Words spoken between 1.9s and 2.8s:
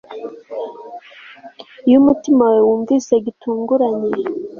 umutima wawe